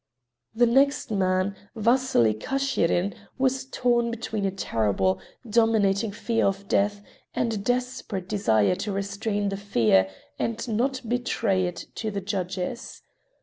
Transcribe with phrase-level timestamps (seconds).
[0.55, 7.03] The next man, Vasily Kashirin, was torn between a terrible, dominating fear of death
[7.35, 10.09] and a desperate desire to restrain the fear
[10.39, 13.03] and not betray it to the judges.